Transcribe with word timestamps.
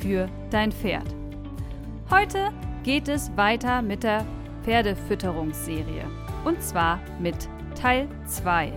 für 0.00 0.28
dein 0.50 0.72
Pferd. 0.72 1.06
Heute 2.10 2.50
geht 2.82 3.08
es 3.08 3.30
weiter 3.36 3.82
mit 3.82 4.02
der 4.02 4.24
Pferdefütterungsserie 4.64 6.06
und 6.44 6.62
zwar 6.62 6.98
mit 7.18 7.36
Teil 7.80 8.08
2. 8.26 8.72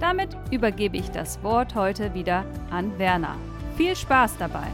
Damit 0.00 0.36
übergebe 0.50 0.96
ich 0.96 1.10
das 1.10 1.42
Wort 1.42 1.74
heute 1.74 2.14
wieder 2.14 2.44
an 2.70 2.98
Werner. 2.98 3.36
Viel 3.76 3.96
Spaß 3.96 4.36
dabei! 4.38 4.66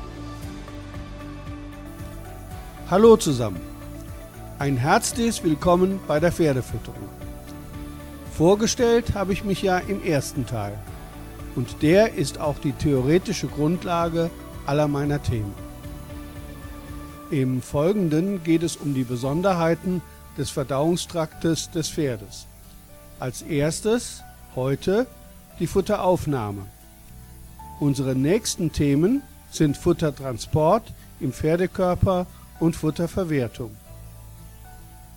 Hallo 2.90 3.16
zusammen. 3.16 3.60
Ein 4.58 4.76
herzliches 4.76 5.44
Willkommen 5.44 6.00
bei 6.08 6.18
der 6.18 6.32
Pferdefütterung. 6.32 7.08
Vorgestellt 8.32 9.14
habe 9.14 9.32
ich 9.32 9.44
mich 9.44 9.62
ja 9.62 9.78
im 9.78 10.02
ersten 10.02 10.46
Teil. 10.46 10.78
Und 11.54 11.82
der 11.82 12.14
ist 12.14 12.40
auch 12.40 12.58
die 12.58 12.72
theoretische 12.72 13.48
Grundlage 13.48 14.30
aller 14.66 14.88
meiner 14.88 15.22
Themen. 15.22 15.67
Im 17.30 17.60
Folgenden 17.60 18.42
geht 18.42 18.62
es 18.62 18.76
um 18.76 18.94
die 18.94 19.04
Besonderheiten 19.04 20.00
des 20.38 20.48
Verdauungstraktes 20.48 21.70
des 21.70 21.90
Pferdes. 21.90 22.46
Als 23.20 23.42
erstes 23.42 24.22
heute 24.56 25.06
die 25.58 25.66
Futteraufnahme. 25.66 26.64
Unsere 27.80 28.14
nächsten 28.14 28.72
Themen 28.72 29.20
sind 29.50 29.76
Futtertransport 29.76 30.94
im 31.20 31.32
Pferdekörper 31.34 32.26
und 32.60 32.76
Futterverwertung. 32.76 33.72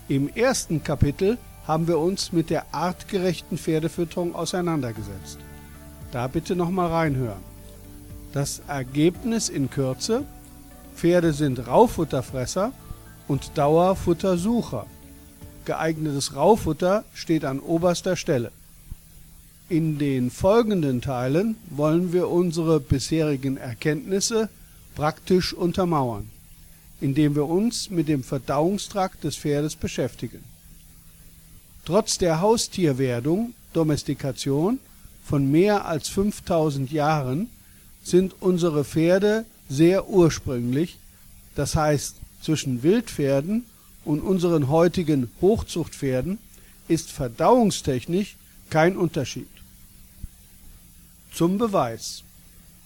Im 0.10 0.28
ersten 0.28 0.84
Kapitel 0.84 1.38
haben 1.66 1.88
wir 1.88 1.98
uns 1.98 2.34
mit 2.34 2.50
der 2.50 2.74
artgerechten 2.74 3.58
Pferdefütterung 3.58 4.36
auseinandergesetzt. 4.36 5.40
Da 6.12 6.28
bitte 6.28 6.58
nochmal 6.58 6.90
reinhören. 6.92 7.52
Das 8.34 8.62
Ergebnis 8.68 9.48
in 9.48 9.70
Kürze 9.70 10.26
Pferde 11.02 11.34
sind 11.34 11.66
Raufutterfresser 11.66 12.74
und 13.28 13.58
Dauerfuttersucher. 13.58 14.86
Geeignetes 15.66 16.36
Raufutter 16.36 17.06
steht 17.16 17.44
an 17.44 17.60
oberster 17.60 18.16
Stelle. 18.16 18.52
In 19.68 19.98
den 19.98 20.30
folgenden 20.30 21.02
Teilen 21.02 21.56
wollen 21.72 22.14
wir 22.14 22.30
unsere 22.30 22.80
bisherigen 22.80 23.58
Erkenntnisse 23.58 24.48
praktisch 24.94 25.56
untermauern, 25.56 26.30
indem 27.00 27.34
wir 27.34 27.48
uns 27.48 27.90
mit 27.90 28.08
dem 28.08 28.24
Verdauungstrakt 28.24 29.24
des 29.24 29.38
Pferdes 29.38 29.76
beschäftigen. 29.76 30.44
Trotz 31.84 32.20
der 32.20 32.42
Haustierwerdung, 32.42 33.56
Domestikation 33.74 34.80
von 35.26 35.50
mehr 35.50 35.86
als 35.86 36.10
5000 36.10 36.92
Jahren 36.92 37.50
sind 38.04 38.36
unsere 38.40 38.84
Pferde 38.84 39.46
sehr 39.72 40.10
ursprünglich, 40.10 40.98
das 41.56 41.76
heißt 41.76 42.18
zwischen 42.42 42.84
Wildpferden 42.84 43.66
und 44.04 44.20
unseren 44.22 44.68
heutigen 44.68 45.32
Hochzuchtpferden 45.40 46.40
ist 46.88 47.10
verdauungstechnisch 47.12 48.36
kein 48.70 48.98
Unterschied. 48.98 49.48
Zum 51.34 51.58
Beweis. 51.58 52.24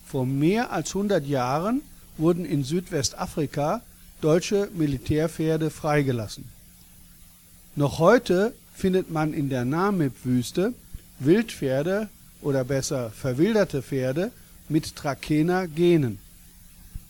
Vor 0.05 0.27
mehr 0.27 0.71
als 0.71 0.89
100 0.89 1.25
Jahren 1.25 1.81
wurden 2.17 2.45
in 2.45 2.63
Südwestafrika 2.63 3.81
deutsche 4.21 4.69
Militärpferde 4.75 5.71
freigelassen. 5.71 6.45
Noch 7.75 7.97
heute 7.97 8.53
findet 8.75 9.09
man 9.09 9.33
in 9.33 9.49
der 9.49 9.65
Namib-Wüste 9.65 10.73
Wildpferde 11.19 12.09
oder 12.41 12.63
besser 12.63 13.09
verwilderte 13.09 13.81
Pferde 13.81 14.31
mit 14.69 14.95
Trakehner-Genen. 14.95 16.19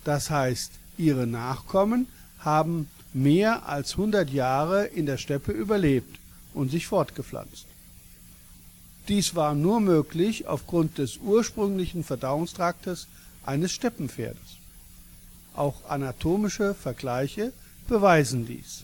Das 0.05 0.29
heißt, 0.29 0.71
ihre 0.97 1.27
Nachkommen 1.27 2.07
haben 2.39 2.87
mehr 3.13 3.67
als 3.67 3.93
100 3.93 4.29
Jahre 4.29 4.85
in 4.85 5.05
der 5.05 5.17
Steppe 5.17 5.51
überlebt 5.51 6.19
und 6.53 6.69
sich 6.69 6.87
fortgepflanzt. 6.87 7.65
Dies 9.07 9.35
war 9.35 9.55
nur 9.55 9.79
möglich 9.81 10.47
aufgrund 10.47 10.99
des 10.99 11.17
ursprünglichen 11.17 12.03
Verdauungstraktes 12.03 13.07
eines 13.45 13.71
Steppenpferdes. 13.71 14.57
Auch 15.55 15.89
anatomische 15.89 16.75
Vergleiche 16.75 17.51
beweisen 17.87 18.45
dies. 18.45 18.83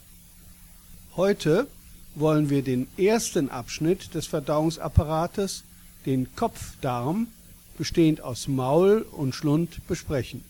Heute 1.15 1.67
wollen 2.15 2.49
wir 2.49 2.63
den 2.63 2.87
ersten 2.97 3.49
Abschnitt 3.49 4.13
des 4.15 4.27
Verdauungsapparates, 4.27 5.63
den 6.05 6.35
Kopfdarm, 6.35 7.27
bestehend 7.77 8.21
aus 8.21 8.47
Maul 8.47 9.05
und 9.11 9.35
Schlund, 9.35 9.85
besprechen 9.87 10.43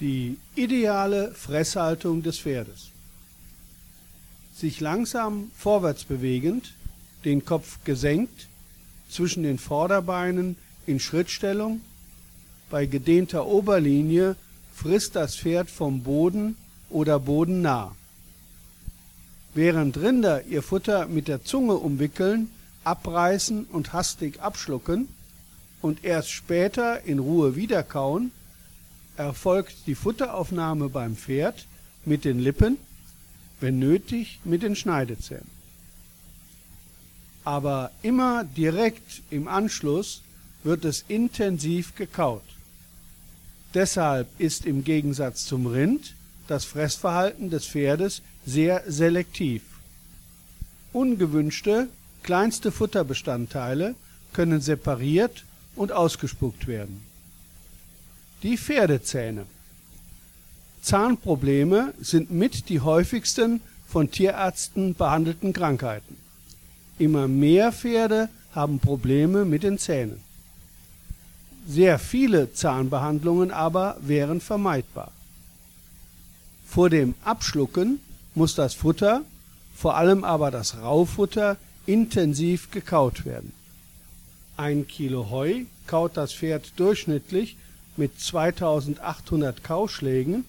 die 0.00 0.38
ideale 0.54 1.32
Fresshaltung 1.32 2.22
des 2.22 2.38
Pferdes. 2.38 2.88
Sich 4.54 4.80
langsam 4.80 5.50
vorwärts 5.56 6.04
bewegend, 6.04 6.72
den 7.24 7.44
Kopf 7.44 7.78
gesenkt, 7.84 8.48
zwischen 9.08 9.42
den 9.42 9.58
Vorderbeinen 9.58 10.56
in 10.86 11.00
Schrittstellung, 11.00 11.80
bei 12.70 12.86
gedehnter 12.86 13.46
Oberlinie 13.46 14.36
frisst 14.72 15.16
das 15.16 15.36
Pferd 15.36 15.68
vom 15.68 16.02
Boden 16.02 16.56
oder 16.88 17.18
bodennah. 17.18 17.94
Während 19.52 19.98
Rinder 19.98 20.44
ihr 20.44 20.62
Futter 20.62 21.06
mit 21.06 21.26
der 21.26 21.44
Zunge 21.44 21.74
umwickeln, 21.74 22.50
abreißen 22.84 23.64
und 23.64 23.92
hastig 23.92 24.40
abschlucken 24.40 25.08
und 25.82 26.04
erst 26.04 26.30
später 26.30 27.02
in 27.04 27.18
Ruhe 27.18 27.56
wiederkauen, 27.56 28.30
erfolgt 29.20 29.86
die 29.86 29.94
Futteraufnahme 29.94 30.88
beim 30.88 31.16
Pferd 31.16 31.66
mit 32.04 32.24
den 32.24 32.38
Lippen, 32.38 32.78
wenn 33.60 33.78
nötig 33.78 34.40
mit 34.44 34.62
den 34.62 34.74
Schneidezähnen. 34.74 35.50
Aber 37.44 37.90
immer 38.02 38.44
direkt 38.44 39.22
im 39.30 39.48
Anschluss 39.48 40.22
wird 40.62 40.84
es 40.84 41.04
intensiv 41.08 41.94
gekaut. 41.94 42.42
Deshalb 43.74 44.28
ist 44.38 44.66
im 44.66 44.84
Gegensatz 44.84 45.44
zum 45.44 45.66
Rind 45.66 46.14
das 46.48 46.64
Fressverhalten 46.64 47.50
des 47.50 47.66
Pferdes 47.66 48.22
sehr 48.44 48.82
selektiv. 48.86 49.62
Ungewünschte, 50.92 51.88
kleinste 52.22 52.72
Futterbestandteile 52.72 53.94
können 54.32 54.60
separiert 54.60 55.44
und 55.76 55.92
ausgespuckt 55.92 56.66
werden. 56.66 57.09
Die 58.42 58.56
Pferdezähne. 58.56 59.44
Zahnprobleme 60.80 61.92
sind 62.00 62.30
mit 62.30 62.70
die 62.70 62.80
häufigsten 62.80 63.60
von 63.86 64.10
Tierärzten 64.10 64.94
behandelten 64.94 65.52
Krankheiten. 65.52 66.16
Immer 66.98 67.28
mehr 67.28 67.70
Pferde 67.70 68.30
haben 68.54 68.78
Probleme 68.78 69.44
mit 69.44 69.62
den 69.62 69.78
Zähnen. 69.78 70.20
Sehr 71.68 71.98
viele 71.98 72.54
Zahnbehandlungen 72.54 73.50
aber 73.50 73.98
wären 74.00 74.40
vermeidbar. 74.40 75.12
Vor 76.66 76.88
dem 76.88 77.14
Abschlucken 77.22 78.00
muss 78.34 78.54
das 78.54 78.72
Futter, 78.72 79.22
vor 79.76 79.96
allem 79.96 80.24
aber 80.24 80.50
das 80.50 80.78
Raufutter, 80.78 81.58
intensiv 81.84 82.70
gekaut 82.70 83.26
werden. 83.26 83.52
Ein 84.56 84.86
Kilo 84.86 85.28
Heu 85.30 85.64
kaut 85.86 86.16
das 86.16 86.32
Pferd 86.32 86.72
durchschnittlich 86.76 87.56
mit 87.96 88.20
2800 88.20 89.62
Kauschlägen 89.62 90.44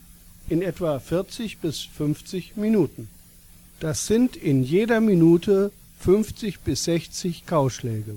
in 0.50 0.62
etwa 0.62 1.00
40 1.00 1.60
bis 1.60 1.82
50 1.82 2.56
Minuten. 2.58 3.10
Das 3.80 4.08
sind 4.08 4.36
in 4.36 4.64
jeder 4.64 5.02
Minute 5.02 5.72
50 6.00 6.60
bis 6.60 6.84
60 6.86 7.46
Kauschläge. 7.46 8.16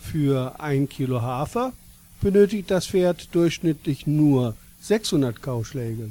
Für 0.00 0.60
ein 0.60 0.88
Kilo 0.88 1.22
Hafer 1.22 1.72
benötigt 2.20 2.70
das 2.70 2.86
Pferd 2.86 3.34
durchschnittlich 3.34 4.06
nur 4.06 4.56
600 4.80 5.40
Kauschläge 5.42 6.10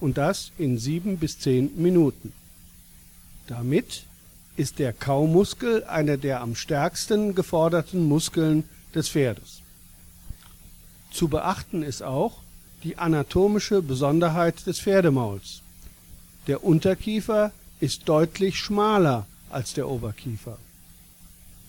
und 0.00 0.18
das 0.18 0.52
in 0.58 0.78
7 0.78 1.18
bis 1.18 1.38
10 1.38 1.80
Minuten. 1.80 2.32
Damit 3.46 4.04
ist 4.56 4.78
der 4.78 4.92
Kaumuskel 4.92 5.84
einer 5.84 6.16
der 6.16 6.40
am 6.40 6.54
stärksten 6.54 7.34
geforderten 7.34 8.06
Muskeln 8.06 8.64
des 8.94 9.08
Pferdes. 9.08 9.62
Zu 11.10 11.28
beachten 11.28 11.82
ist 11.82 12.02
auch, 12.02 12.38
die 12.84 12.98
anatomische 12.98 13.82
Besonderheit 13.82 14.66
des 14.66 14.80
Pferdemauls. 14.80 15.62
Der 16.46 16.64
Unterkiefer 16.64 17.52
ist 17.80 18.08
deutlich 18.08 18.58
schmaler 18.58 19.26
als 19.50 19.74
der 19.74 19.88
Oberkiefer. 19.88 20.58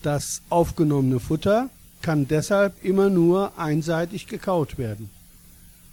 Das 0.02 0.42
aufgenommene 0.48 1.20
Futter 1.20 1.68
kann 2.02 2.26
deshalb 2.26 2.82
immer 2.84 3.10
nur 3.10 3.58
einseitig 3.58 4.26
gekaut 4.26 4.78
werden. 4.78 5.10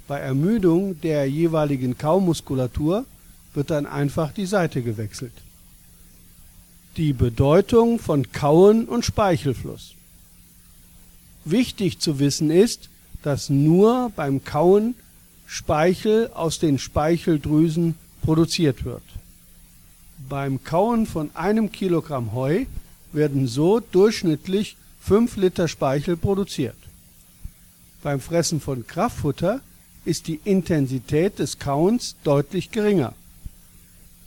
Bei 0.08 0.20
Ermüdung 0.20 1.02
der 1.02 1.30
jeweiligen 1.30 1.98
Kaumuskulatur 1.98 3.06
wird 3.54 3.70
dann 3.70 3.86
einfach 3.86 4.32
die 4.32 4.46
Seite 4.46 4.82
gewechselt. 4.82 5.34
Die 6.96 7.12
Bedeutung 7.12 8.00
von 8.00 8.32
Kauen 8.32 8.86
und 8.86 9.04
Speichelfluss. 9.04 9.94
Wichtig 11.44 12.00
zu 12.00 12.20
wissen 12.20 12.50
ist, 12.50 12.90
dass 13.28 13.50
nur 13.50 14.10
beim 14.16 14.46
Kauen 14.46 14.96
Speichel 15.48 16.32
aus 16.34 16.60
den 16.60 16.80
Speicheldrüsen 16.80 17.96
produziert 18.22 18.86
wird. 18.86 19.04
Beim 20.30 20.64
Kauen 20.64 21.06
von 21.06 21.32
einem 21.36 21.74
Kilogramm 21.74 22.32
Heu 22.32 22.64
werden 23.12 23.46
so 23.46 23.82
durchschnittlich 23.82 24.78
5 25.02 25.36
Liter 25.36 25.68
Speichel 25.68 26.16
produziert. 26.16 26.78
Beim 28.02 28.22
Fressen 28.22 28.62
von 28.62 28.88
Kraftfutter 28.88 29.60
ist 30.06 30.28
die 30.28 30.40
Intensität 30.46 31.38
des 31.38 31.60
Kauens 31.60 32.16
deutlich 32.24 32.72
geringer. 32.72 33.12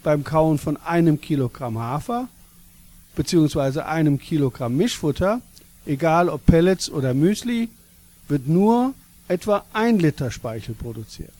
Beim 0.02 0.24
Kauen 0.24 0.58
von 0.58 0.76
einem 0.76 1.22
Kilogramm 1.22 1.78
Hafer 1.78 2.28
bzw. 3.16 3.80
einem 3.80 4.18
Kilogramm 4.18 4.76
Mischfutter, 4.76 5.40
egal 5.86 6.28
ob 6.28 6.44
Pellets 6.44 6.90
oder 6.90 7.14
Müsli, 7.14 7.70
wird 8.30 8.48
nur 8.48 8.94
etwa 9.28 9.64
ein 9.72 9.98
Liter 9.98 10.30
Speichel 10.30 10.74
produziert. 10.74 11.32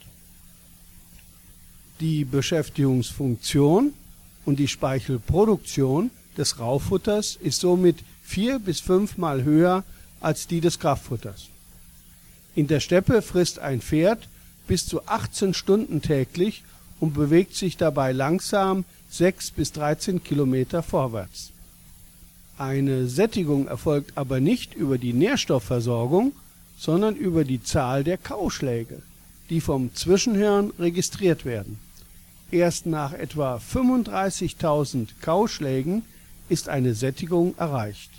Die 2.01 2.25
Beschäftigungsfunktion 2.25 3.93
und 4.45 4.59
die 4.59 4.69
Speichelproduktion 4.69 6.11
des 6.37 6.59
Raufutters 6.59 7.37
ist 7.37 7.61
somit 7.61 7.99
vier 8.23 8.59
bis 8.59 8.81
fünfmal 8.81 9.45
höher 9.45 9.85
als 10.21 10.47
die 10.47 10.61
des 10.61 10.79
Kraftfutters. 10.79 11.49
In 12.55 12.67
der 12.67 12.81
Steppe 12.81 13.23
frisst 13.23 13.59
ein 13.59 13.81
Pferd 13.81 14.29
bis 14.67 14.87
zu 14.87 15.07
18 15.07 15.55
Stunden 15.55 16.01
täglich 16.03 16.63
und 17.01 17.15
bewegt 17.15 17.55
sich 17.55 17.77
dabei 17.77 18.13
langsam 18.13 18.85
6 19.11 19.51
bis 19.53 19.73
13 19.73 20.23
Kilometer 20.23 20.83
vorwärts. 20.83 21.51
Eine 22.57 23.09
Sättigung 23.09 23.67
erfolgt 23.69 24.17
aber 24.17 24.39
nicht 24.39 24.75
über 24.75 24.99
die 24.99 25.13
Nährstoffversorgung, 25.13 26.33
sondern 26.81 27.15
über 27.15 27.45
die 27.45 27.63
Zahl 27.63 28.05
der 28.05 28.17
Kauschläge, 28.17 29.03
die 29.51 29.61
vom 29.61 29.95
Zwischenhirn 29.95 30.73
registriert 30.79 31.45
werden. 31.45 31.79
Erst 32.51 32.87
nach 32.87 33.13
etwa 33.13 33.57
35.000 33.59 35.09
Kauschlägen 35.21 36.03
ist 36.49 36.71
eine 36.71 36.95
Sättigung 36.95 37.55
erreicht. 37.59 38.11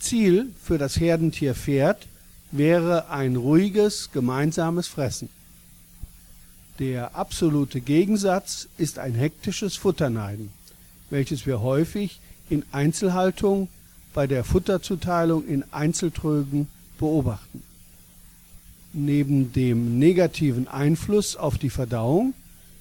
Ziel 0.00 0.52
für 0.60 0.76
das 0.76 0.98
Herdentier 0.98 1.54
Pferd 1.54 2.08
wäre 2.50 3.08
ein 3.10 3.36
ruhiges 3.36 4.10
gemeinsames 4.12 4.88
Fressen. 4.88 5.28
Der 6.80 7.14
absolute 7.14 7.80
Gegensatz 7.80 8.66
ist 8.76 8.98
ein 8.98 9.14
hektisches 9.14 9.76
Futterneiden, 9.76 10.50
welches 11.10 11.46
wir 11.46 11.60
häufig 11.60 12.18
in 12.50 12.64
Einzelhaltung 12.72 13.68
bei 14.14 14.26
der 14.26 14.42
Futterzuteilung 14.42 15.46
in 15.46 15.62
Einzeltrögen 15.70 16.66
beobachten. 16.98 17.62
Neben 18.92 19.52
dem 19.52 19.98
negativen 19.98 20.68
Einfluss 20.68 21.36
auf 21.36 21.58
die 21.58 21.70
Verdauung 21.70 22.34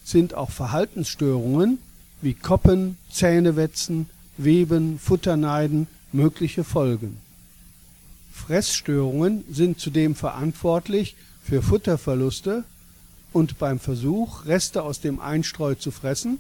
sind 0.04 0.34
auch 0.34 0.52
Verhaltensstörungen 0.52 1.80
wie 2.22 2.34
Koppen, 2.34 2.98
Zähnewetzen, 3.12 4.10
Weben, 4.38 5.00
Futterneiden 5.00 5.88
mögliche 6.12 6.64
Folgen. 6.64 7.18
Fressstörungen 8.32 9.44
sind 9.52 9.80
zudem 9.80 10.16
verantwortlich 10.16 11.16
für 11.44 11.62
Futterverluste 11.62 12.64
und 13.34 13.58
beim 13.60 13.80
Versuch, 13.80 14.46
Reste 14.46 14.84
aus 14.84 15.02
dem 15.02 15.20
Einstreu 15.20 15.76
zu 15.76 15.92
fressen, 15.92 16.40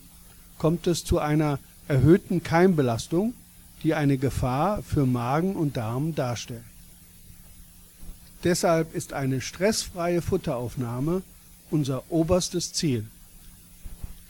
kommt 0.58 0.88
es 0.88 1.04
zu 1.04 1.20
einer 1.20 1.60
erhöhten 1.88 2.44
Keimbelastung, 2.44 3.34
die 3.84 3.94
eine 3.94 4.18
Gefahr 4.18 4.82
für 4.84 5.06
Magen 5.06 5.56
und 5.56 5.78
Darm 5.78 6.16
darstellt. 6.16 6.64
Deshalb 8.44 8.94
ist 8.94 9.13
eine 9.13 9.42
stressfreie 9.42 10.22
Futteraufnahme 10.22 11.24
unser 11.72 12.04
oberstes 12.10 12.74
Ziel. 12.74 13.06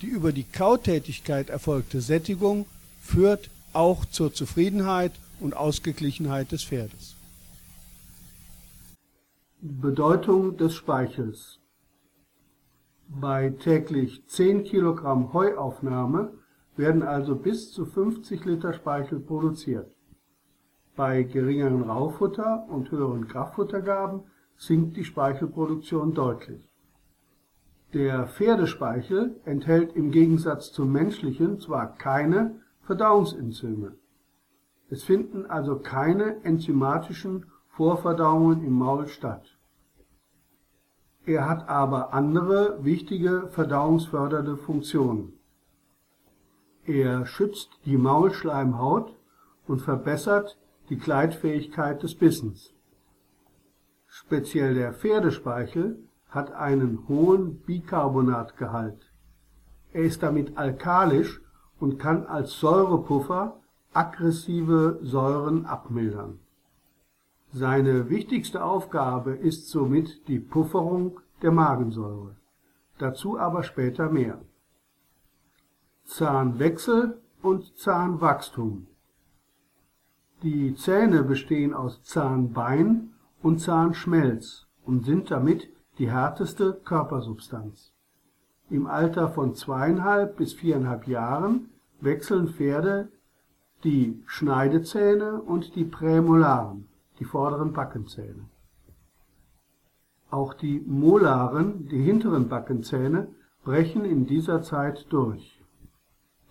Die 0.01 0.07
über 0.07 0.31
die 0.31 0.43
Kautätigkeit 0.43 1.49
erfolgte 1.49 2.01
Sättigung 2.01 2.65
führt 3.01 3.49
auch 3.73 4.05
zur 4.05 4.33
Zufriedenheit 4.33 5.11
und 5.39 5.55
Ausgeglichenheit 5.55 6.51
des 6.51 6.63
Pferdes. 6.63 7.15
Bedeutung 9.59 10.55
des 10.57 10.75
Speichels 10.75 11.59
Bei 13.07 13.49
täglich 13.49 14.21
10 14.27 14.63
Kilogramm 14.65 15.33
Heuaufnahme 15.33 16.31
werden 16.75 17.01
also 17.01 17.35
bis 17.35 17.71
zu 17.71 17.85
50 17.85 18.45
Liter 18.45 18.73
Speichel 18.73 19.19
produziert. 19.19 19.96
Bei 20.97 21.23
geringeren 21.23 21.83
Raufutter 21.83 22.67
und 22.67 22.91
höheren 22.91 23.29
Kraftfuttergaben 23.29 24.23
sinkt 24.57 24.97
die 24.97 25.05
Speichelproduktion 25.05 26.13
deutlich. 26.13 26.61
Der 27.93 28.27
Pferdespeichel 28.27 29.39
enthält 29.45 29.95
im 29.95 30.11
Gegensatz 30.11 30.73
zum 30.73 30.91
menschlichen 30.91 31.61
zwar 31.61 31.95
keine 31.95 32.59
Verdauungsenzyme 32.81 33.95
es 34.89 35.03
finden 35.03 35.45
also 35.45 35.79
keine 35.79 36.43
enzymatischen 36.43 37.45
Vorverdauungen 37.67 38.63
im 38.63 38.73
Maul 38.73 39.07
statt. 39.07 39.57
Er 41.25 41.49
hat 41.49 41.67
aber 41.67 42.13
andere 42.13 42.83
wichtige 42.85 43.49
verdauungsfördernde 43.49 44.55
Funktionen. 44.55 45.33
Er 46.85 47.25
schützt 47.25 47.69
die 47.83 47.97
Maulschleimhaut 47.97 49.13
und 49.67 49.81
verbessert 49.81 50.57
die 50.89 50.97
Gleitfähigkeit 50.97 52.01
des 52.03 52.15
Bissens. 52.15 52.73
Speziell 54.07 54.73
der 54.73 54.93
Pferdespeichel 54.93 55.99
hat 56.29 56.51
einen 56.51 57.07
hohen 57.07 57.59
Bicarbonatgehalt. 57.59 59.11
Er 59.91 60.03
ist 60.03 60.23
damit 60.23 60.57
alkalisch 60.57 61.41
und 61.79 61.99
kann 61.99 62.25
als 62.25 62.59
Säurepuffer 62.59 63.59
aggressive 63.93 64.99
Säuren 65.01 65.65
abmildern. 65.65 66.39
Seine 67.51 68.09
wichtigste 68.09 68.63
Aufgabe 68.63 69.31
ist 69.31 69.69
somit 69.69 70.27
die 70.27 70.39
Pufferung 70.39 71.19
der 71.41 71.51
Magensäure, 71.51 72.35
dazu 72.97 73.39
aber 73.39 73.63
später 73.63 74.09
mehr. 74.09 74.41
Zahnwechsel 76.03 77.21
und 77.41 77.77
Zahnwachstum 77.77 78.87
Die 80.43 80.75
Zähne 80.75 81.23
bestehen 81.23 81.73
aus 81.73 82.03
Zahnbein 82.03 83.13
und 83.41 83.59
Zahnschmelz 83.59 84.67
und 84.85 85.03
sind 85.05 85.31
damit 85.31 85.67
die 85.97 86.11
härteste 86.11 86.73
Körpersubstanz. 86.85 87.91
Im 88.69 88.85
Alter 88.85 89.29
von 89.29 89.55
zweieinhalb 89.55 90.37
bis 90.37 90.53
viereinhalb 90.53 91.07
Jahren 91.07 91.69
wechseln 92.01 92.49
Pferde 92.49 93.09
die 93.83 94.21
Schneidezähne 94.25 95.41
und 95.41 95.75
die 95.75 95.85
Prämolaren, 95.85 96.87
die 97.19 97.25
vorderen 97.25 97.73
Backenzähne. 97.73 98.45
Auch 100.29 100.53
die 100.53 100.81
Molaren, 100.85 101.87
die 101.87 102.01
hinteren 102.01 102.49
Backenzähne, 102.49 103.29
brechen 103.63 104.05
in 104.05 104.27
dieser 104.27 104.61
Zeit 104.61 105.07
durch. 105.09 105.63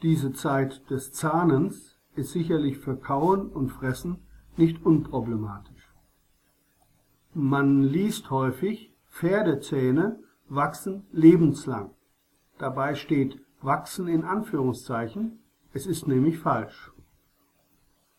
Diese 0.02 0.32
Zeit 0.32 0.88
des 0.90 1.12
Zahnens 1.12 1.95
ist 2.16 2.32
sicherlich 2.32 2.78
für 2.78 2.96
Kauen 2.96 3.48
und 3.48 3.70
Fressen 3.70 4.18
nicht 4.56 4.84
unproblematisch. 4.84 5.92
Man 7.34 7.82
liest 7.82 8.30
häufig, 8.30 8.94
Pferdezähne 9.10 10.18
wachsen 10.48 11.04
lebenslang. 11.12 11.90
Dabei 12.58 12.94
steht 12.94 13.40
wachsen 13.60 14.08
in 14.08 14.24
Anführungszeichen, 14.24 15.40
es 15.72 15.86
ist 15.86 16.06
nämlich 16.06 16.38
falsch. 16.38 16.92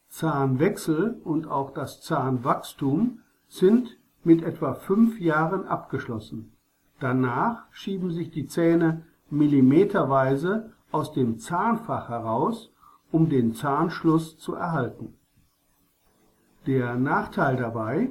Zahnwechsel 0.09 1.19
und 1.23 1.47
auch 1.47 1.71
das 1.71 2.01
Zahnwachstum 2.01 3.19
sind 3.47 3.97
mit 4.23 4.43
etwa 4.43 4.73
fünf 4.73 5.19
Jahren 5.19 5.65
abgeschlossen, 5.65 6.51
danach 6.99 7.65
schieben 7.71 8.11
sich 8.11 8.29
die 8.29 8.47
Zähne 8.47 9.05
millimeterweise 9.29 10.73
aus 10.91 11.13
dem 11.13 11.37
Zahnfach 11.39 12.09
heraus, 12.09 12.71
um 13.11 13.29
den 13.29 13.53
Zahnschluss 13.53 14.37
zu 14.37 14.55
erhalten. 14.55 15.13
Der 16.65 16.95
Nachteil 16.95 17.55
dabei: 17.55 18.09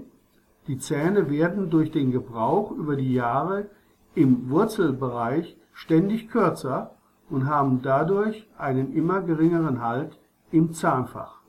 Die 0.66 0.78
Zähne 0.78 1.30
werden 1.30 1.70
durch 1.70 1.90
den 1.90 2.10
Gebrauch 2.10 2.70
über 2.70 2.96
die 2.96 3.12
Jahre 3.12 3.68
im 4.14 4.48
Wurzelbereich 4.50 5.56
ständig 5.72 6.28
kürzer 6.28 6.96
und 7.28 7.46
haben 7.46 7.82
dadurch 7.82 8.48
einen 8.56 8.92
immer 8.94 9.20
geringeren 9.20 9.82
Halt 9.82 10.18
im 10.50 10.72
Zahnfach. 10.72 11.42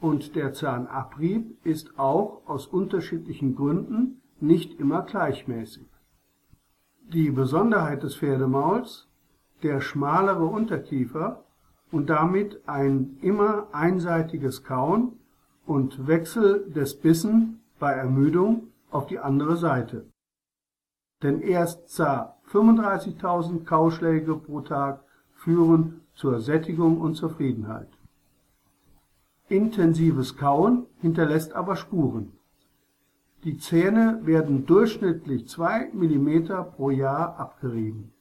Und 0.00 0.36
der 0.36 0.52
Zahnabrieb 0.52 1.56
ist 1.64 1.98
auch 1.98 2.42
aus 2.46 2.66
unterschiedlichen 2.66 3.56
Gründen 3.56 4.20
nicht 4.40 4.78
immer 4.78 5.02
gleichmäßig. 5.02 5.88
Die 7.12 7.30
Besonderheit 7.30 8.02
des 8.02 8.16
Pferdemauls, 8.16 9.08
der 9.62 9.80
schmalere 9.80 10.44
Unterkiefer 10.44 11.44
und 11.90 12.10
damit 12.10 12.60
ein 12.68 13.18
immer 13.22 13.68
einseitiges 13.72 14.64
Kauen 14.64 15.12
und 15.66 16.06
Wechsel 16.06 16.70
des 16.70 16.98
Bissen 16.98 17.60
bei 17.78 17.92
Ermüdung 17.92 18.68
auf 18.90 19.06
die 19.06 19.18
andere 19.18 19.56
Seite. 19.56 20.06
Denn 21.22 21.40
erst 21.40 21.96
ca. 21.96 22.36
35.000 22.50 23.64
Kauschläge 23.64 24.34
pro 24.36 24.60
Tag 24.60 25.04
führen 25.34 26.00
zur 26.14 26.40
Sättigung 26.40 27.00
und 27.00 27.14
Zufriedenheit. 27.14 27.88
Intensives 29.48 30.36
Kauen 30.36 30.86
hinterlässt 31.00 31.54
aber 31.54 31.76
Spuren. 31.76 32.32
Die 33.44 33.56
Zähne 33.56 34.20
werden 34.24 34.66
durchschnittlich 34.66 35.48
2 35.48 35.90
mm 35.92 36.70
pro 36.74 36.90
Jahr 36.90 37.38
abgerieben. 37.38 38.12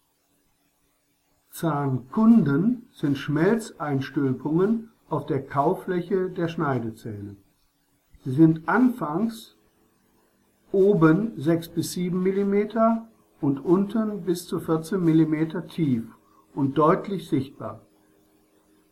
Zahnkunden 1.57 2.87
sind 2.91 3.17
Schmelzeinstülpungen 3.17 4.91
auf 5.09 5.25
der 5.25 5.43
Kaufläche 5.43 6.29
der 6.29 6.49
Schneidezähne. 6.49 7.35
Sie 8.23 8.31
sind 8.31 8.69
anfangs 8.69 9.57
oben 10.71 11.31
6 11.35 11.69
bis 11.69 11.93
7 11.93 12.21
mm 12.21 12.67
und 13.41 13.65
unten 13.65 14.21
bis 14.21 14.45
zu 14.45 14.59
14 14.59 15.03
mm 15.03 15.67
tief 15.67 16.03
und 16.53 16.77
deutlich 16.77 17.27
sichtbar. 17.27 17.81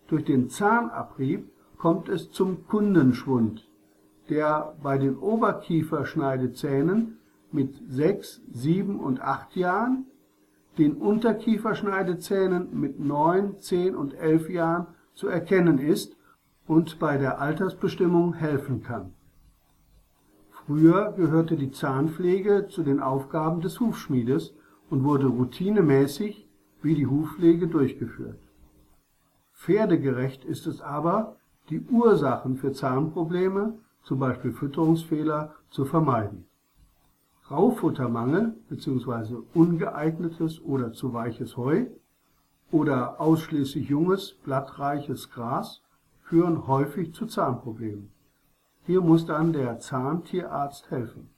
Durch 0.07 0.24
den 0.24 0.50
Zahnabrieb 0.50 1.48
kommt 1.77 2.10
es 2.10 2.31
zum 2.31 2.65
Kundenschwund, 2.65 3.69
der 4.27 4.75
bei 4.81 4.98
den 4.98 5.19
Oberkieferschneidezähnen 5.19 7.19
mit 7.51 7.75
6, 7.89 8.41
7 8.53 9.00
und 9.00 9.22
8 9.22 9.55
Jahren, 9.55 10.07
den 10.77 10.98
Unterkieferschneidezähnen 10.98 12.79
mit 12.79 13.00
9, 13.00 13.60
10 13.60 13.96
und 13.96 14.13
11 14.13 14.50
Jahren 14.50 14.88
zu 15.13 15.27
erkennen 15.27 15.79
ist 15.79 16.15
und 16.67 17.00
bei 17.00 17.17
der 17.17 17.39
Altersbestimmung 17.39 18.34
helfen 18.34 18.84
kann. 18.84 19.13
Früher 20.50 21.13
gehörte 21.15 21.55
die 21.55 21.72
Zahnpflege 21.72 22.67
zu 22.70 22.84
den 22.84 23.00
Aufgaben 23.00 23.62
des 23.62 23.79
Hufschmiedes 23.79 24.55
und 24.89 25.03
wurde 25.03 25.27
routinemäßig 25.27 26.48
wie 26.82 26.96
die 26.96 27.08
Hufpflege 27.08 27.67
durchgeführt. 27.67 28.39
Pferdegerecht 29.53 30.44
ist 30.44 30.67
es 30.67 30.82
aber, 30.82 31.38
die 31.70 31.82
Ursachen 31.82 32.58
für 32.58 32.72
Zahnprobleme, 32.72 33.79
zum 34.03 34.20
Beispiel 34.20 34.51
Fütterungsfehler, 34.51 35.55
zu 35.70 35.86
vermeiden. 35.86 36.46
Raufuttermangel 37.50 38.56
bzw. 38.70 39.36
ungeeignetes 39.54 40.62
oder 40.62 40.94
zu 40.94 41.14
weiches 41.14 41.58
Heu 41.58 41.86
oder 42.72 43.22
ausschließlich 43.22 43.88
junges, 43.88 44.34
blattreiches 44.44 45.30
Gras 45.30 45.82
führen 46.24 46.66
häufig 46.66 47.14
zu 47.14 47.28
Zahnproblemen. 47.28 48.12
Hier 48.86 49.02
muss 49.02 49.25
dann 49.25 49.54
der 49.54 49.80
Zahntierarzt 49.80 50.90
helfen. 50.90 51.30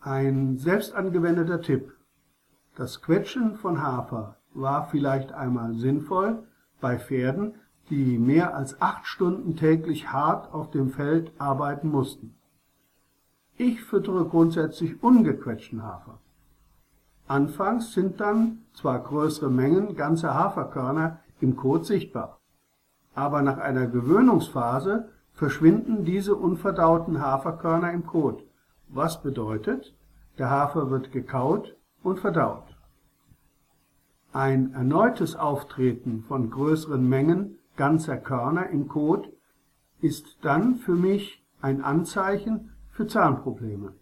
Ein 0.00 0.58
selbst 0.58 0.94
angewendeter 0.94 1.60
Tipp. 1.60 1.94
Das 2.74 3.00
Quetschen 3.00 3.56
von 3.56 3.82
Hafer 3.82 4.36
war 4.52 4.88
vielleicht 4.88 5.32
einmal 5.32 5.74
sinnvoll 5.74 6.42
bei 6.80 6.98
Pferden, 6.98 7.54
die 7.88 8.18
mehr 8.18 8.54
als 8.54 8.80
acht 8.82 9.06
Stunden 9.06 9.56
täglich 9.56 10.12
hart 10.12 10.52
auf 10.52 10.70
dem 10.70 10.90
Feld 10.90 11.32
arbeiten 11.38 11.88
mussten. 11.88 12.34
Ich 13.64 13.80
füttere 13.80 14.24
grundsätzlich 14.24 15.00
ungequetschten 15.04 15.84
Hafer. 15.84 16.18
Anfangs 17.28 17.92
sind 17.92 18.20
dann 18.20 18.64
zwar 18.74 18.98
größere 18.98 19.50
Mengen 19.50 19.94
ganzer 19.94 20.34
Haferkörner 20.34 21.20
im 21.40 21.54
Kot 21.54 21.86
sichtbar, 21.86 22.40
aber 23.14 23.40
nach 23.40 23.58
einer 23.58 23.86
Gewöhnungsphase 23.86 25.10
verschwinden 25.32 26.04
diese 26.04 26.34
unverdauten 26.34 27.20
Haferkörner 27.20 27.92
im 27.92 28.04
Kot, 28.04 28.42
was 28.88 29.22
bedeutet, 29.22 29.94
der 30.38 30.50
Hafer 30.50 30.90
wird 30.90 31.12
gekaut 31.12 31.76
und 32.02 32.18
verdaut. 32.18 32.76
Ein 34.32 34.74
erneutes 34.74 35.36
Auftreten 35.36 36.24
von 36.26 36.50
größeren 36.50 37.08
Mengen 37.08 37.60
ganzer 37.76 38.16
Körner 38.16 38.70
im 38.70 38.88
Kot 38.88 39.28
ist 40.00 40.38
dann 40.42 40.78
für 40.78 40.96
mich 40.96 41.44
ein 41.60 41.80
Anzeichen 41.84 42.71
für 42.92 43.06
Zahnprobleme. 43.06 43.94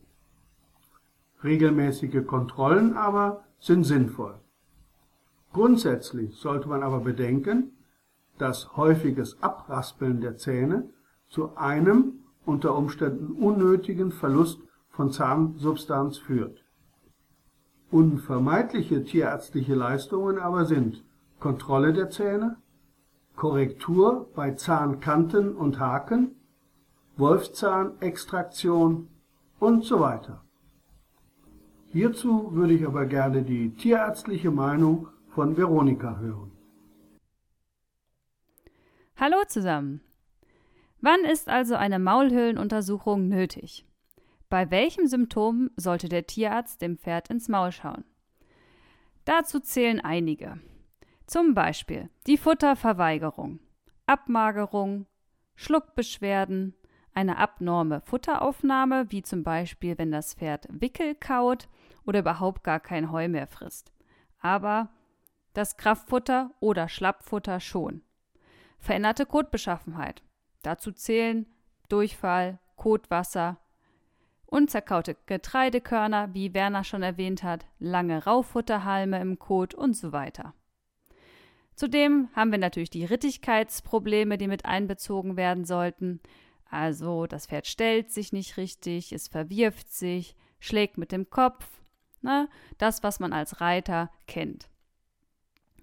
Regelmäßige 1.43 2.27
Kontrollen 2.27 2.97
aber 2.97 3.45
sind 3.59 3.85
sinnvoll. 3.85 4.35
Grundsätzlich 5.53 6.37
sollte 6.37 6.69
man 6.69 6.83
aber 6.83 7.01
bedenken, 7.01 7.73
dass 8.39 8.77
häufiges 8.77 9.43
Abraspeln 9.43 10.21
der 10.21 10.37
Zähne 10.37 10.91
zu 11.29 11.57
einem 11.57 12.21
unter 12.45 12.77
Umständen 12.77 13.33
unnötigen 13.33 14.13
Verlust 14.13 14.61
von 14.91 15.11
Zahnsubstanz 15.13 16.19
führt. 16.19 16.65
Unvermeidliche 17.91 19.05
tierärztliche 19.05 19.75
Leistungen 19.75 20.39
aber 20.39 20.65
sind 20.65 21.03
Kontrolle 21.39 21.93
der 21.93 22.11
Zähne, 22.11 22.57
Korrektur 23.37 24.31
bei 24.35 24.53
Zahnkanten 24.53 25.55
und 25.55 25.81
Haken, 25.81 26.37
Wolfszahnextraktion 27.21 29.09
und 29.59 29.85
so 29.85 30.01
weiter. 30.01 30.45
Hierzu 31.93 32.55
würde 32.55 32.75
ich 32.75 32.87
aber 32.87 33.07
gerne 33.07 33.43
die 33.43 33.75
tierärztliche 33.75 34.51
Meinung 34.51 35.09
von 35.29 35.57
Veronika 35.57 36.19
hören. 36.19 36.51
Hallo 39.17 39.37
zusammen. 39.47 40.01
Wann 41.01 41.25
ist 41.25 41.49
also 41.49 41.75
eine 41.75 41.99
Maulhöhlenuntersuchung 41.99 43.29
nötig? 43.29 43.87
Bei 44.49 44.71
welchem 44.71 45.07
Symptom 45.07 45.71
sollte 45.77 46.09
der 46.09 46.27
Tierarzt 46.27 46.83
dem 46.83 46.99
Pferd 46.99 47.31
ins 47.31 47.49
Maul 47.49 47.71
schauen? 47.71 48.05
Dazu 49.25 49.61
zählen 49.61 50.01
einige. 50.01 50.59
Zum 51.27 51.55
Beispiel 51.55 52.11
die 52.27 52.37
Futterverweigerung, 52.37 53.61
Abmagerung, 54.07 55.07
Schluckbeschwerden, 55.55 56.75
eine 57.15 57.39
abnorme 57.39 58.01
Futteraufnahme, 58.01 59.07
wie 59.11 59.23
zum 59.23 59.43
Beispiel 59.43 59.99
wenn 59.99 60.11
das 60.11 60.35
Pferd 60.35 60.67
Wickel 60.71 61.15
kaut 61.15 61.69
oder 62.07 62.21
überhaupt 62.21 62.65
gar 62.65 62.81
kein 62.81 63.11
Heu 63.11 63.29
mehr 63.29 63.47
frisst. 63.47 63.93
Aber 64.41 64.91
das 65.53 65.77
Kraftfutter 65.77 66.53
oder 66.61 66.89
Schlappfutter 66.89 67.61
schon. 67.61 68.03
Veränderte 68.79 69.27
Kotbeschaffenheit, 69.27 70.23
Dazu 70.63 70.93
zählen 70.93 71.47
Durchfall, 71.89 72.59
Kotwasser, 72.77 73.59
unzerkaute 74.47 75.17
Getreidekörner, 75.27 76.35
wie 76.35 76.55
Werner 76.55 76.85
schon 76.85 77.03
erwähnt 77.03 77.43
hat, 77.43 77.67
lange 77.79 78.25
Rauffutterhalme 78.25 79.21
im 79.21 79.39
Kot 79.39 79.75
und 79.75 79.95
so 79.97 80.13
weiter. 80.13 80.55
Zudem 81.75 82.29
haben 82.35 82.51
wir 82.51 82.59
natürlich 82.59 82.91
die 82.91 83.05
Rittigkeitsprobleme, 83.05 84.37
die 84.37 84.49
mit 84.49 84.67
einbezogen 84.67 85.37
werden 85.37 85.65
sollten. 85.65 86.21
Also 86.71 87.27
das 87.27 87.47
Pferd 87.47 87.67
stellt 87.67 88.11
sich 88.13 88.33
nicht 88.33 88.57
richtig, 88.57 89.13
es 89.13 89.29
verwirft 89.29 89.93
sich, 89.93 90.37
schlägt 90.61 90.99
mit 90.99 91.13
dem 91.13 91.29
Kopf. 91.29 91.67
Ne? 92.23 92.49
Das, 92.79 93.03
was 93.03 93.19
man 93.19 93.33
als 93.33 93.61
Reiter 93.61 94.11
kennt. 94.27 94.69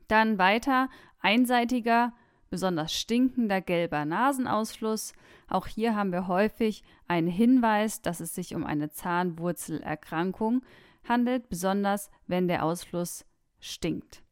Dann 0.07 0.37
weiter 0.37 0.89
einseitiger 1.19 2.13
besonders 2.49 2.93
stinkender 2.93 3.61
gelber 3.61 4.05
Nasenausfluss. 4.05 5.13
Auch 5.49 5.67
hier 5.67 5.95
haben 5.95 6.11
wir 6.11 6.27
häufig 6.27 6.83
einen 7.07 7.27
Hinweis, 7.27 8.01
dass 8.01 8.19
es 8.19 8.33
sich 8.33 8.55
um 8.55 8.65
eine 8.65 8.89
Zahnwurzelerkrankung 8.89 10.63
handelt, 11.03 11.49
besonders 11.49 12.09
wenn 12.27 12.47
der 12.47 12.63
Ausfluss 12.63 13.25
stinkt. 13.59 14.23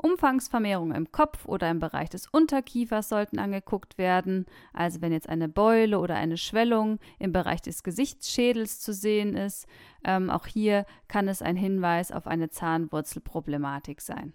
Umfangsvermehrungen 0.00 0.96
im 0.96 1.12
Kopf 1.12 1.46
oder 1.46 1.70
im 1.70 1.78
Bereich 1.78 2.08
des 2.08 2.26
Unterkiefers 2.26 3.08
sollten 3.08 3.38
angeguckt 3.38 3.98
werden. 3.98 4.46
Also 4.72 5.00
wenn 5.00 5.12
jetzt 5.12 5.28
eine 5.28 5.48
Beule 5.48 5.98
oder 5.98 6.16
eine 6.16 6.36
Schwellung 6.36 6.98
im 7.18 7.32
Bereich 7.32 7.62
des 7.62 7.82
Gesichtsschädels 7.82 8.80
zu 8.80 8.92
sehen 8.92 9.36
ist, 9.36 9.66
ähm, 10.04 10.30
auch 10.30 10.46
hier 10.46 10.86
kann 11.08 11.28
es 11.28 11.42
ein 11.42 11.56
Hinweis 11.56 12.12
auf 12.12 12.26
eine 12.26 12.50
Zahnwurzelproblematik 12.50 14.00
sein. 14.00 14.32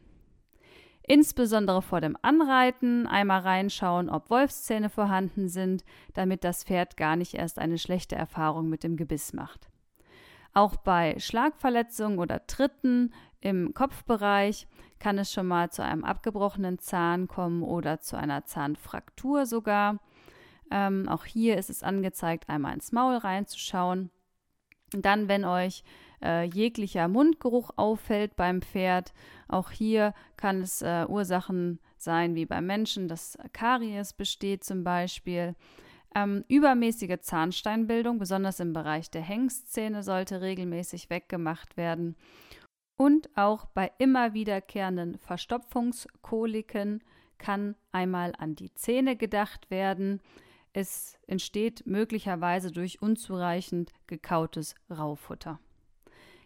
Insbesondere 1.08 1.84
vor 1.84 2.02
dem 2.02 2.18
Anreiten 2.24 3.06
einmal 3.06 3.42
reinschauen, 3.42 4.10
ob 4.10 4.32
Wolfszähne 4.32 4.90
vorhanden 4.90 5.50
sind, 5.50 5.84
damit 6.16 6.44
das 6.44 6.64
Pferd 6.64 6.98
gar 6.98 7.16
nicht 7.16 7.36
erst 7.36 7.60
eine 7.60 7.78
schlechte 7.78 8.16
Erfahrung 8.16 8.70
mit 8.70 8.84
dem 8.84 8.98
Gebiss 8.98 9.32
macht. 9.34 9.70
Auch 10.54 10.78
bei 10.78 11.20
Schlagverletzungen 11.20 12.18
oder 12.18 12.48
Tritten 12.48 13.14
im 13.46 13.76
Kopfbereich 13.76 14.68
kann 14.98 15.20
es 15.20 15.32
schon 15.32 15.46
mal 15.46 15.70
zu 15.70 15.84
einem 15.84 16.04
abgebrochenen 16.04 16.80
Zahn 16.80 17.28
kommen 17.28 17.62
oder 17.62 18.00
zu 18.00 18.18
einer 18.18 18.46
Zahnfraktur 18.46 19.46
sogar. 19.46 20.00
Ähm, 20.72 21.08
auch 21.08 21.26
hier 21.26 21.56
ist 21.58 21.70
es 21.70 21.84
angezeigt, 21.84 22.50
einmal 22.50 22.74
ins 22.74 22.92
Maul 22.92 23.18
reinzuschauen. 23.18 24.10
Dann, 24.90 25.28
wenn 25.28 25.46
euch 25.46 25.84
äh, 26.24 26.46
jeglicher 26.46 27.08
Mundgeruch 27.08 27.70
auffällt 27.76 28.36
beim 28.36 28.64
Pferd, 28.64 29.14
auch 29.48 29.70
hier 29.70 30.16
kann 30.38 30.62
es 30.62 30.82
äh, 30.82 31.06
Ursachen 31.08 31.80
sein 31.98 32.34
wie 32.34 32.48
beim 32.48 32.66
Menschen, 32.66 33.08
dass 33.08 33.38
Karies 33.54 34.14
besteht 34.14 34.64
zum 34.64 34.84
Beispiel. 34.84 35.54
Ähm, 36.16 36.46
übermäßige 36.48 37.20
Zahnsteinbildung, 37.20 38.18
besonders 38.18 38.60
im 38.60 38.74
Bereich 38.74 39.12
der 39.12 39.22
Hengstzähne, 39.22 40.02
sollte 40.02 40.42
regelmäßig 40.42 41.12
weggemacht 41.12 41.78
werden. 41.78 42.16
Und 42.98 43.30
auch 43.36 43.66
bei 43.66 43.92
immer 43.98 44.34
wiederkehrenden 44.34 45.18
Verstopfungskoliken 45.18 47.04
kann 47.38 47.76
einmal 47.92 48.34
an 48.38 48.56
die 48.56 48.74
Zähne 48.74 49.16
gedacht 49.18 49.70
werden. 49.70 50.22
Es 50.72 51.18
entsteht 51.28 51.86
möglicherweise 51.86 52.72
durch 52.72 53.02
unzureichend 53.02 53.92
gekautes 54.08 54.76
Raufutter. 54.90 55.60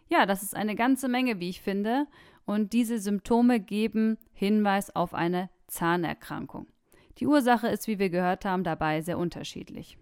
Ja, 0.08 0.26
das 0.26 0.42
ist 0.42 0.56
eine 0.56 0.74
ganze 0.74 1.08
Menge, 1.08 1.38
wie 1.38 1.50
ich 1.50 1.60
finde, 1.60 2.06
und 2.44 2.72
diese 2.72 2.98
Symptome 2.98 3.60
geben 3.60 4.18
Hinweis 4.32 4.94
auf 4.94 5.14
eine 5.14 5.50
Zahnerkrankung. 5.68 6.66
Die 7.18 7.26
Ursache 7.26 7.68
ist, 7.68 7.86
wie 7.86 8.00
wir 8.00 8.10
gehört 8.10 8.44
haben, 8.44 8.64
dabei 8.64 9.02
sehr 9.02 9.18
unterschiedlich. 9.18 9.98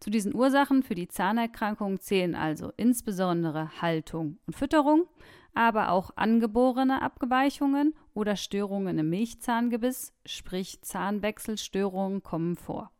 Zu 0.00 0.10
diesen 0.10 0.34
Ursachen 0.34 0.82
für 0.82 0.94
die 0.94 1.08
Zahnerkrankung 1.08 2.00
zählen 2.00 2.34
also 2.34 2.72
insbesondere 2.76 3.82
Haltung 3.82 4.38
und 4.46 4.54
Fütterung, 4.54 5.08
aber 5.54 5.90
auch 5.90 6.10
angeborene 6.16 7.02
Abweichungen 7.02 7.94
oder 8.14 8.36
Störungen 8.36 8.98
im 8.98 9.10
Milchzahngebiss, 9.10 10.12
sprich 10.24 10.82
Zahnwechselstörungen, 10.82 12.22
kommen 12.22 12.56
vor. 12.56 12.90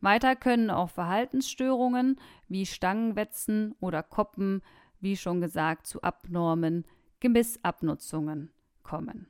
Weiter 0.00 0.36
können 0.36 0.70
auch 0.70 0.90
Verhaltensstörungen 0.90 2.20
wie 2.48 2.66
Stangenwetzen 2.66 3.74
oder 3.80 4.02
Koppen, 4.02 4.62
wie 5.00 5.16
schon 5.16 5.40
gesagt, 5.40 5.86
zu 5.86 6.02
abnormen 6.02 6.84
Gebissabnutzungen 7.20 8.52
kommen. 8.82 9.26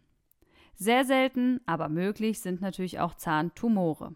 Sehr 0.74 1.04
selten, 1.04 1.60
aber 1.66 1.88
möglich 1.88 2.40
sind 2.40 2.60
natürlich 2.60 3.00
auch 3.00 3.14
Zahntumore. 3.14 4.14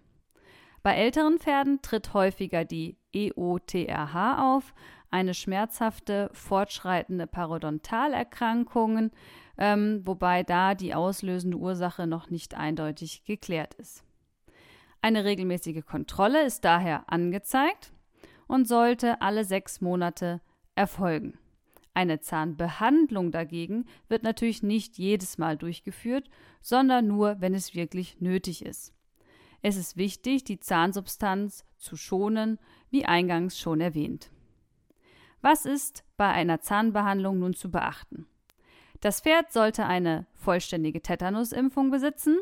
Bei 0.82 0.94
älteren 0.94 1.38
Pferden 1.38 1.82
tritt 1.82 2.14
häufiger 2.14 2.64
die 2.64 2.96
EOTRH 3.12 4.38
auf, 4.56 4.74
eine 5.10 5.34
schmerzhafte, 5.34 6.30
fortschreitende 6.32 7.26
Parodontalerkrankung, 7.26 9.10
ähm, 9.58 10.02
wobei 10.04 10.42
da 10.42 10.74
die 10.74 10.94
auslösende 10.94 11.56
Ursache 11.56 12.06
noch 12.06 12.30
nicht 12.30 12.54
eindeutig 12.54 13.24
geklärt 13.24 13.74
ist. 13.74 14.04
Eine 15.02 15.24
regelmäßige 15.24 15.84
Kontrolle 15.84 16.44
ist 16.44 16.64
daher 16.64 17.10
angezeigt 17.10 17.92
und 18.46 18.68
sollte 18.68 19.22
alle 19.22 19.44
sechs 19.44 19.80
Monate 19.80 20.40
erfolgen. 20.74 21.38
Eine 21.94 22.20
Zahnbehandlung 22.20 23.32
dagegen 23.32 23.86
wird 24.08 24.22
natürlich 24.22 24.62
nicht 24.62 24.98
jedes 24.98 25.38
Mal 25.38 25.56
durchgeführt, 25.56 26.28
sondern 26.60 27.06
nur, 27.06 27.40
wenn 27.40 27.54
es 27.54 27.74
wirklich 27.74 28.20
nötig 28.20 28.64
ist. 28.64 28.94
Es 29.62 29.76
ist 29.76 29.96
wichtig, 29.96 30.44
die 30.44 30.60
Zahnsubstanz 30.60 31.64
zu 31.76 31.96
schonen, 31.96 32.58
wie 32.90 33.04
eingangs 33.04 33.58
schon 33.58 33.80
erwähnt. 33.80 34.30
Was 35.42 35.64
ist 35.64 36.04
bei 36.16 36.28
einer 36.28 36.60
Zahnbehandlung 36.60 37.38
nun 37.38 37.54
zu 37.54 37.70
beachten? 37.70 38.26
Das 39.00 39.20
Pferd 39.20 39.52
sollte 39.52 39.86
eine 39.86 40.26
vollständige 40.34 41.00
Tetanusimpfung 41.00 41.90
besitzen, 41.90 42.38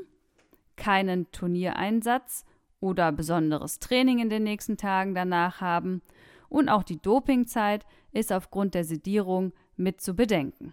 keinen 0.76 1.30
Turniereinsatz 1.30 2.44
oder 2.80 3.12
besonderes 3.12 3.78
Training 3.78 4.18
in 4.18 4.30
den 4.30 4.42
nächsten 4.42 4.76
Tagen 4.76 5.14
danach 5.14 5.60
haben 5.60 6.02
und 6.48 6.68
auch 6.68 6.82
die 6.82 7.00
Dopingzeit 7.00 7.86
ist 8.12 8.32
aufgrund 8.32 8.74
der 8.74 8.84
Sedierung 8.84 9.52
mit 9.76 10.00
zu 10.00 10.14
bedenken. 10.14 10.72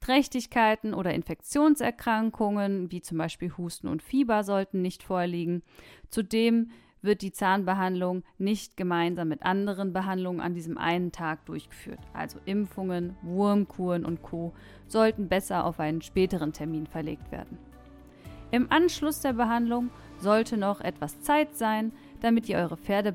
Trächtigkeiten 0.00 0.94
oder 0.94 1.14
Infektionserkrankungen 1.14 2.90
wie 2.92 3.02
zum 3.02 3.18
Beispiel 3.18 3.56
Husten 3.56 3.88
und 3.88 4.02
Fieber 4.02 4.44
sollten 4.44 4.80
nicht 4.80 5.02
vorliegen. 5.02 5.62
Zudem 6.08 6.70
wird 7.02 7.22
die 7.22 7.32
Zahnbehandlung 7.32 8.22
nicht 8.38 8.76
gemeinsam 8.76 9.28
mit 9.28 9.42
anderen 9.42 9.92
Behandlungen 9.92 10.40
an 10.40 10.54
diesem 10.54 10.78
einen 10.78 11.12
Tag 11.12 11.44
durchgeführt. 11.46 12.00
Also 12.12 12.38
Impfungen, 12.44 13.16
Wurmkuren 13.22 14.04
und 14.04 14.22
Co. 14.22 14.52
sollten 14.86 15.28
besser 15.28 15.64
auf 15.64 15.80
einen 15.80 16.02
späteren 16.02 16.52
Termin 16.52 16.86
verlegt 16.86 17.30
werden. 17.30 17.58
Im 18.50 18.70
Anschluss 18.72 19.20
der 19.20 19.34
Behandlung 19.34 19.90
sollte 20.18 20.56
noch 20.56 20.80
etwas 20.80 21.20
Zeit 21.20 21.54
sein, 21.54 21.92
damit 22.20 22.48
ihr 22.48 22.56
eure 22.56 22.76
Pferde 22.76 23.12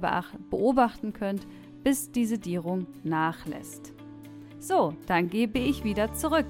beobachten 0.50 1.13
könnt, 1.13 1.48
bis 1.84 2.12
die 2.12 2.26
Sedierung 2.26 2.88
nachlässt. 3.04 3.93
So, 4.60 4.96
dann 5.08 5.30
gebe 5.30 5.60
ich 5.60 5.84
wieder 5.84 6.13
zurück. 6.13 6.48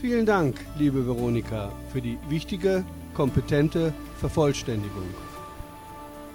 Vielen 0.00 0.24
Dank, 0.24 0.54
liebe 0.78 1.04
Veronika, 1.06 1.72
für 1.92 2.00
die 2.00 2.16
wichtige, 2.28 2.84
kompetente 3.14 3.92
Vervollständigung. 4.18 5.04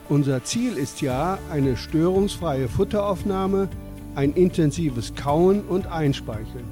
Unser 0.10 0.44
Ziel 0.44 0.78
ist 0.78 1.02
ja 1.02 1.38
eine 1.52 1.78
störungsfreie 1.78 2.68
Futteraufnahme, 2.68 3.70
ein 4.16 4.34
intensives 4.34 5.16
Kauen 5.16 5.62
und 5.62 5.88
Einspeicheln. 5.88 6.66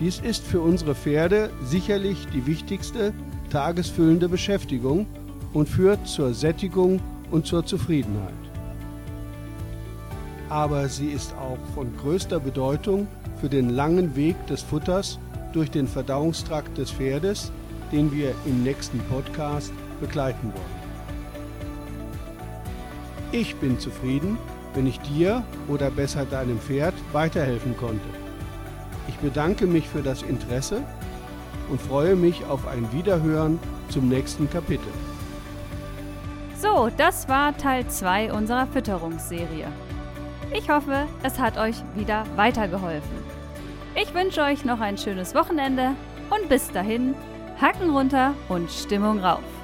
Dies 0.00 0.18
ist 0.18 0.44
für 0.44 0.60
unsere 0.60 0.94
Pferde 0.94 1.50
sicherlich 1.64 2.26
die 2.32 2.46
wichtigste 2.46 3.12
tagesfüllende 3.50 4.28
Beschäftigung 4.28 5.06
und 5.52 5.68
führt 5.68 6.08
zur 6.08 6.34
Sättigung 6.34 7.00
und 7.30 7.46
zur 7.46 7.64
Zufriedenheit 7.64 8.32
aber 10.52 10.86
sie 10.86 11.08
ist 11.08 11.34
auch 11.40 11.56
von 11.74 11.96
größter 11.96 12.38
Bedeutung 12.38 13.08
für 13.40 13.48
den 13.48 13.70
langen 13.70 14.14
Weg 14.16 14.36
des 14.48 14.60
Futters 14.60 15.18
durch 15.54 15.70
den 15.70 15.86
Verdauungstrakt 15.86 16.76
des 16.76 16.90
Pferdes, 16.90 17.50
den 17.92 18.10
wir 18.10 18.34
im 18.46 18.62
nächsten 18.64 18.98
Podcast 19.00 19.72
begleiten 20.00 20.52
wollen. 20.52 20.82
Ich 23.30 23.54
bin 23.56 23.78
zufrieden, 23.78 24.36
wenn 24.74 24.86
ich 24.86 24.98
dir 25.00 25.42
oder 25.68 25.90
besser 25.90 26.24
deinem 26.24 26.58
Pferd 26.58 26.94
weiterhelfen 27.12 27.76
konnte. 27.76 28.08
Ich 29.08 29.16
bedanke 29.16 29.66
mich 29.66 29.88
für 29.88 30.02
das 30.02 30.22
Interesse 30.22 30.82
und 31.70 31.80
freue 31.80 32.16
mich 32.16 32.44
auf 32.46 32.66
ein 32.66 32.90
Wiederhören 32.92 33.58
zum 33.88 34.08
nächsten 34.08 34.48
Kapitel. 34.50 34.92
So, 36.58 36.90
das 36.96 37.28
war 37.28 37.56
Teil 37.56 37.86
2 37.88 38.32
unserer 38.32 38.66
Fütterungsserie. 38.66 39.66
Ich 40.54 40.68
hoffe, 40.70 41.06
es 41.22 41.38
hat 41.38 41.58
euch 41.58 41.76
wieder 41.96 42.24
weitergeholfen. 42.36 43.22
Ich 43.94 44.14
wünsche 44.14 44.42
euch 44.42 44.64
noch 44.64 44.80
ein 44.80 44.98
schönes 44.98 45.34
Wochenende 45.34 45.90
und 46.30 46.48
bis 46.48 46.70
dahin, 46.70 47.14
Hacken 47.62 47.90
runter 47.90 48.34
und 48.48 48.68
Stimmung 48.72 49.20
rauf. 49.20 49.61